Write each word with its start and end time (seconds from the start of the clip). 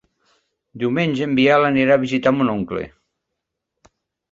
Diumenge 0.83 1.23
en 1.27 1.35
Biel 1.41 1.67
anirà 1.69 1.99
a 1.99 2.03
visitar 2.05 2.35
mon 2.39 2.51
oncle. 2.57 2.89